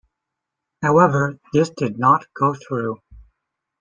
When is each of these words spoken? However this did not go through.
However 0.81 1.37
this 1.53 1.69
did 1.69 1.99
not 1.99 2.25
go 2.33 2.55
through. 2.55 3.03